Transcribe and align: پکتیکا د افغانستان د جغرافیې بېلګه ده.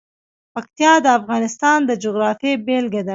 پکتیکا 0.53 0.93
د 1.05 1.07
افغانستان 1.19 1.77
د 1.89 1.91
جغرافیې 2.03 2.53
بېلګه 2.65 3.01
ده. 3.07 3.09